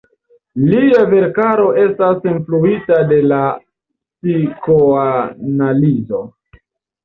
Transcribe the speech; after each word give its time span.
Lia 0.69 1.03
verkaro 1.11 1.67
estas 1.83 2.25
influita 2.33 2.99
de 3.13 3.21
la 3.35 3.43
psikoanalizo. 3.61 6.27